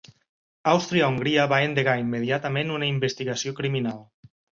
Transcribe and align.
Àustria-Hongria 0.69 1.43
va 1.51 1.59
endegar 1.65 1.95
immediatament 2.05 2.73
una 2.79 2.87
investigació 2.95 3.55
criminal. 3.61 4.01